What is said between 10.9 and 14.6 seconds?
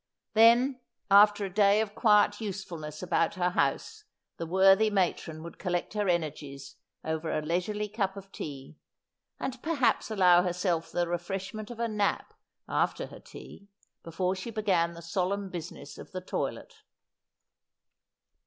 the refreshment of a nap after her tea, before she